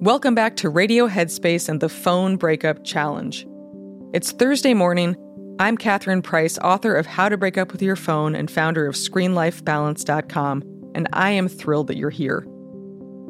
Welcome 0.00 0.34
back 0.34 0.56
to 0.56 0.68
Radio 0.68 1.08
Headspace 1.08 1.68
and 1.68 1.80
the 1.80 1.88
Phone 1.88 2.36
Breakup 2.36 2.84
Challenge. 2.84 3.46
It's 4.12 4.32
Thursday 4.32 4.74
morning. 4.74 5.16
I'm 5.58 5.78
Catherine 5.78 6.22
Price, 6.22 6.58
author 6.58 6.94
of 6.94 7.06
How 7.06 7.28
to 7.28 7.36
Break 7.36 7.56
Up 7.56 7.72
with 7.72 7.80
Your 7.80 7.96
Phone 7.96 8.34
and 8.34 8.50
founder 8.50 8.86
of 8.86 8.96
ScreenLifeBalance.com, 8.96 10.90
and 10.94 11.08
I 11.12 11.30
am 11.30 11.48
thrilled 11.48 11.86
that 11.86 11.96
you're 11.96 12.10
here. 12.10 12.46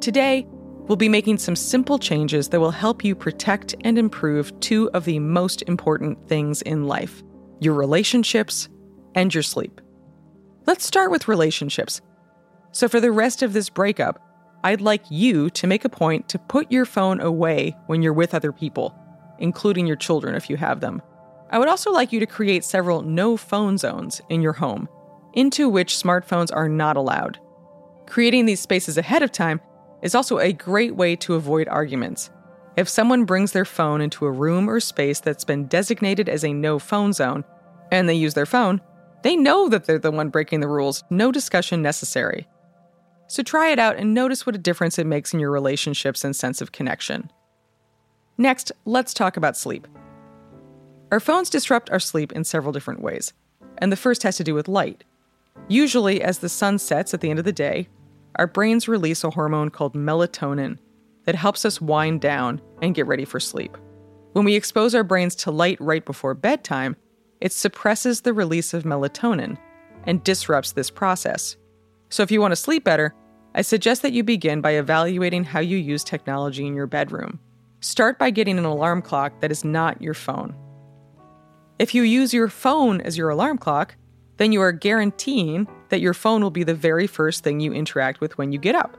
Today, 0.00 0.46
we'll 0.48 0.96
be 0.96 1.08
making 1.08 1.38
some 1.38 1.56
simple 1.56 1.98
changes 1.98 2.48
that 2.48 2.60
will 2.60 2.70
help 2.70 3.04
you 3.04 3.14
protect 3.14 3.74
and 3.84 3.98
improve 3.98 4.58
two 4.60 4.90
of 4.94 5.04
the 5.04 5.18
most 5.18 5.62
important 5.62 6.26
things 6.28 6.62
in 6.62 6.86
life 6.88 7.22
your 7.60 7.74
relationships 7.74 8.68
and 9.14 9.32
your 9.32 9.42
sleep. 9.42 9.80
Let's 10.66 10.84
start 10.84 11.10
with 11.10 11.28
relationships. 11.28 12.00
So, 12.72 12.88
for 12.88 13.00
the 13.00 13.12
rest 13.12 13.42
of 13.42 13.52
this 13.52 13.68
breakup, 13.68 14.20
I'd 14.64 14.80
like 14.80 15.04
you 15.10 15.50
to 15.50 15.66
make 15.66 15.84
a 15.84 15.90
point 15.90 16.28
to 16.30 16.38
put 16.38 16.72
your 16.72 16.86
phone 16.86 17.20
away 17.20 17.76
when 17.86 18.02
you're 18.02 18.14
with 18.14 18.34
other 18.34 18.50
people, 18.50 18.98
including 19.38 19.86
your 19.86 19.96
children 19.96 20.34
if 20.34 20.48
you 20.48 20.56
have 20.56 20.80
them. 20.80 21.02
I 21.50 21.58
would 21.58 21.68
also 21.68 21.92
like 21.92 22.12
you 22.12 22.20
to 22.20 22.26
create 22.26 22.64
several 22.64 23.02
no 23.02 23.36
phone 23.36 23.76
zones 23.76 24.20
in 24.30 24.40
your 24.40 24.54
home, 24.54 24.88
into 25.34 25.68
which 25.68 25.94
smartphones 25.94 26.48
are 26.52 26.68
not 26.68 26.96
allowed. 26.96 27.38
Creating 28.06 28.46
these 28.46 28.60
spaces 28.60 28.96
ahead 28.96 29.22
of 29.22 29.30
time 29.30 29.60
is 30.02 30.14
also 30.14 30.38
a 30.38 30.52
great 30.52 30.96
way 30.96 31.14
to 31.16 31.34
avoid 31.34 31.68
arguments. 31.68 32.30
If 32.76 32.88
someone 32.88 33.24
brings 33.24 33.52
their 33.52 33.64
phone 33.64 34.00
into 34.00 34.26
a 34.26 34.30
room 34.30 34.68
or 34.68 34.80
space 34.80 35.20
that's 35.20 35.44
been 35.44 35.66
designated 35.66 36.28
as 36.28 36.44
a 36.44 36.52
no 36.52 36.78
phone 36.78 37.12
zone, 37.12 37.44
and 37.92 38.08
they 38.08 38.14
use 38.14 38.34
their 38.34 38.46
phone, 38.46 38.80
they 39.24 39.36
know 39.36 39.70
that 39.70 39.86
they're 39.86 39.98
the 39.98 40.10
one 40.10 40.28
breaking 40.28 40.60
the 40.60 40.68
rules, 40.68 41.02
no 41.08 41.32
discussion 41.32 41.80
necessary. 41.80 42.46
So 43.26 43.42
try 43.42 43.70
it 43.70 43.78
out 43.78 43.96
and 43.96 44.12
notice 44.12 44.44
what 44.44 44.54
a 44.54 44.58
difference 44.58 44.98
it 44.98 45.06
makes 45.06 45.32
in 45.32 45.40
your 45.40 45.50
relationships 45.50 46.24
and 46.24 46.36
sense 46.36 46.60
of 46.60 46.72
connection. 46.72 47.32
Next, 48.36 48.70
let's 48.84 49.14
talk 49.14 49.38
about 49.38 49.56
sleep. 49.56 49.88
Our 51.10 51.20
phones 51.20 51.48
disrupt 51.48 51.88
our 51.88 52.00
sleep 52.00 52.32
in 52.32 52.44
several 52.44 52.70
different 52.70 53.00
ways, 53.00 53.32
and 53.78 53.90
the 53.90 53.96
first 53.96 54.24
has 54.24 54.36
to 54.36 54.44
do 54.44 54.54
with 54.54 54.68
light. 54.68 55.04
Usually, 55.68 56.20
as 56.20 56.40
the 56.40 56.50
sun 56.50 56.78
sets 56.78 57.14
at 57.14 57.22
the 57.22 57.30
end 57.30 57.38
of 57.38 57.46
the 57.46 57.52
day, 57.52 57.88
our 58.36 58.46
brains 58.46 58.88
release 58.88 59.24
a 59.24 59.30
hormone 59.30 59.70
called 59.70 59.94
melatonin 59.94 60.76
that 61.24 61.34
helps 61.34 61.64
us 61.64 61.80
wind 61.80 62.20
down 62.20 62.60
and 62.82 62.94
get 62.94 63.06
ready 63.06 63.24
for 63.24 63.40
sleep. 63.40 63.78
When 64.32 64.44
we 64.44 64.54
expose 64.54 64.94
our 64.94 65.04
brains 65.04 65.34
to 65.36 65.50
light 65.50 65.80
right 65.80 66.04
before 66.04 66.34
bedtime, 66.34 66.96
it 67.40 67.52
suppresses 67.52 68.20
the 68.20 68.32
release 68.32 68.74
of 68.74 68.84
melatonin 68.84 69.58
and 70.04 70.24
disrupts 70.24 70.72
this 70.72 70.90
process. 70.90 71.56
So, 72.08 72.22
if 72.22 72.30
you 72.30 72.40
want 72.40 72.52
to 72.52 72.56
sleep 72.56 72.84
better, 72.84 73.14
I 73.54 73.62
suggest 73.62 74.02
that 74.02 74.12
you 74.12 74.22
begin 74.24 74.60
by 74.60 74.72
evaluating 74.72 75.44
how 75.44 75.60
you 75.60 75.76
use 75.76 76.04
technology 76.04 76.66
in 76.66 76.74
your 76.74 76.86
bedroom. 76.86 77.38
Start 77.80 78.18
by 78.18 78.30
getting 78.30 78.58
an 78.58 78.64
alarm 78.64 79.02
clock 79.02 79.40
that 79.40 79.52
is 79.52 79.64
not 79.64 80.00
your 80.02 80.14
phone. 80.14 80.54
If 81.78 81.94
you 81.94 82.02
use 82.02 82.32
your 82.32 82.48
phone 82.48 83.00
as 83.00 83.18
your 83.18 83.30
alarm 83.30 83.58
clock, 83.58 83.96
then 84.36 84.52
you 84.52 84.60
are 84.60 84.72
guaranteeing 84.72 85.68
that 85.88 86.00
your 86.00 86.14
phone 86.14 86.42
will 86.42 86.50
be 86.50 86.64
the 86.64 86.74
very 86.74 87.06
first 87.06 87.44
thing 87.44 87.60
you 87.60 87.72
interact 87.72 88.20
with 88.20 88.36
when 88.38 88.52
you 88.52 88.58
get 88.58 88.74
up. 88.74 88.96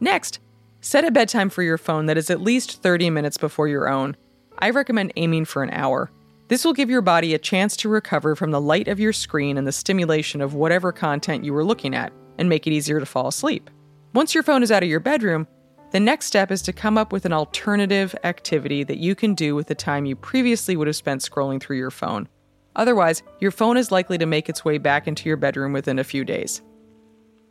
Next, 0.00 0.40
set 0.80 1.04
a 1.04 1.10
bedtime 1.10 1.50
for 1.50 1.62
your 1.62 1.78
phone 1.78 2.06
that 2.06 2.18
is 2.18 2.30
at 2.30 2.40
least 2.40 2.82
30 2.82 3.10
minutes 3.10 3.38
before 3.38 3.68
your 3.68 3.88
own. 3.88 4.16
I 4.58 4.70
recommend 4.70 5.12
aiming 5.16 5.46
for 5.46 5.62
an 5.62 5.70
hour. 5.70 6.10
This 6.48 6.64
will 6.64 6.74
give 6.74 6.90
your 6.90 7.00
body 7.00 7.32
a 7.32 7.38
chance 7.38 7.76
to 7.78 7.88
recover 7.88 8.36
from 8.36 8.50
the 8.50 8.60
light 8.60 8.86
of 8.88 9.00
your 9.00 9.14
screen 9.14 9.56
and 9.56 9.66
the 9.66 9.72
stimulation 9.72 10.42
of 10.42 10.54
whatever 10.54 10.92
content 10.92 11.44
you 11.44 11.54
were 11.54 11.64
looking 11.64 11.94
at 11.94 12.12
and 12.38 12.48
make 12.48 12.66
it 12.66 12.72
easier 12.72 13.00
to 13.00 13.06
fall 13.06 13.28
asleep. 13.28 13.70
Once 14.12 14.34
your 14.34 14.42
phone 14.42 14.62
is 14.62 14.70
out 14.70 14.82
of 14.82 14.88
your 14.88 15.00
bedroom, 15.00 15.46
the 15.92 16.00
next 16.00 16.26
step 16.26 16.50
is 16.50 16.60
to 16.62 16.72
come 16.72 16.98
up 16.98 17.12
with 17.12 17.24
an 17.24 17.32
alternative 17.32 18.14
activity 18.24 18.84
that 18.84 18.98
you 18.98 19.14
can 19.14 19.34
do 19.34 19.54
with 19.54 19.68
the 19.68 19.74
time 19.74 20.04
you 20.04 20.16
previously 20.16 20.76
would 20.76 20.86
have 20.86 20.96
spent 20.96 21.22
scrolling 21.22 21.60
through 21.60 21.78
your 21.78 21.90
phone. 21.90 22.28
Otherwise, 22.76 23.22
your 23.40 23.50
phone 23.50 23.76
is 23.76 23.92
likely 23.92 24.18
to 24.18 24.26
make 24.26 24.48
its 24.48 24.64
way 24.64 24.76
back 24.76 25.06
into 25.06 25.28
your 25.28 25.36
bedroom 25.36 25.72
within 25.72 25.98
a 25.98 26.04
few 26.04 26.24
days. 26.24 26.60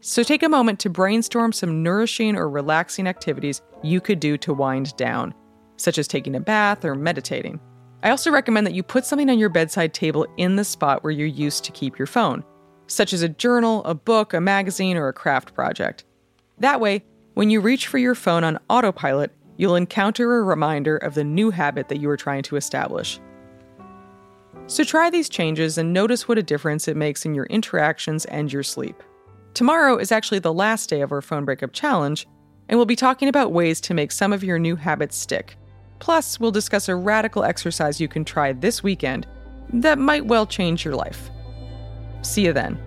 So 0.01 0.22
take 0.22 0.44
a 0.44 0.50
moment 0.50 0.79
to 0.81 0.89
brainstorm 0.89 1.53
some 1.53 1.81
nourishing 1.81 2.35
or 2.35 2.50
relaxing 2.50 3.07
activities 3.07 3.62
you 3.81 4.01
could 4.01 4.19
do 4.19 4.38
to 4.39 4.53
wind 4.53 4.95
down, 4.97 5.34
such 5.78 5.97
as 5.97 6.07
taking 6.07 6.35
a 6.35 6.41
bath 6.41 6.84
or 6.84 6.94
meditating. 6.94 7.59
I 8.03 8.09
also 8.09 8.31
recommend 8.31 8.68
that 8.68 8.74
you 8.74 8.84
put 8.84 9.06
something 9.06 9.30
on 9.30 9.40
your 9.40 9.47
bedside 9.47 9.94
table 9.94 10.28
in 10.36 10.58
the 10.58 10.66
spot 10.66 11.03
where 11.03 11.12
you're 11.12 11.25
used 11.25 11.64
to 11.64 11.72
keep 11.72 11.97
your 11.97 12.06
phone, 12.06 12.44
such 12.88 13.14
as 13.14 13.22
a 13.22 13.30
journal, 13.30 13.81
a 13.86 13.96
book, 13.96 14.34
a 14.34 14.41
magazine, 14.41 14.97
or 14.97 15.08
a 15.08 15.14
craft 15.14 15.53
project. 15.53 16.03
That 16.59 16.81
way, 16.81 17.06
when 17.34 17.50
you 17.50 17.62
reach 17.62 17.88
for 17.88 17.97
your 17.97 18.13
phone 18.13 18.44
on 18.44 18.59
autopilot, 18.69 19.31
you'll 19.56 19.78
encounter 19.78 20.38
a 20.38 20.44
reminder 20.44 20.97
of 20.97 21.13
the 21.16 21.24
new 21.24 21.50
habit 21.50 21.88
that 21.88 22.02
you 22.02 22.09
are 22.09 22.18
trying 22.18 22.44
to 22.44 22.58
establish. 22.58 23.22
So 24.68 24.84
try 24.84 25.09
these 25.09 25.30
changes 25.30 25.78
and 25.78 25.94
notice 25.94 26.28
what 26.28 26.38
a 26.38 26.44
difference 26.44 26.90
it 26.90 26.97
makes 26.97 27.25
in 27.25 27.34
your 27.34 27.46
interactions 27.46 28.25
and 28.25 28.52
your 28.52 28.63
sleep. 28.63 29.02
Tomorrow 29.53 29.97
is 29.97 30.12
actually 30.12 30.40
the 30.40 30.53
last 30.53 30.90
day 30.90 31.02
of 31.02 31.13
our 31.13 31.22
phone 31.22 31.46
breakup 31.46 31.72
challenge, 31.72 32.28
and 32.68 32.78
we'll 32.78 32.86
be 32.86 32.97
talking 32.97 33.30
about 33.30 33.53
ways 33.53 33.80
to 33.81 33.94
make 33.94 34.12
some 34.12 34.34
of 34.34 34.44
your 34.44 34.59
new 34.59 34.75
habits 34.75 35.16
stick. 35.16 35.56
Plus, 36.03 36.38
we'll 36.38 36.52
discuss 36.52 36.90
a 36.90 36.96
radical 36.97 37.46
exercise 37.46 38.02
you 38.02 38.09
can 38.09 38.25
try 38.25 38.52
this 38.52 38.84
weekend 38.84 39.25
that 39.72 39.97
might 39.97 40.25
well 40.25 40.46
change 40.46 40.84
your 40.84 40.96
life. 40.96 41.31
See 42.24 42.44
you 42.44 42.52
then. 42.52 42.78